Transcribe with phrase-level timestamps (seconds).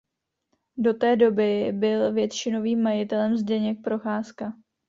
[0.77, 4.53] Do té doby by většinovým majitelem Zdeněk Procházka.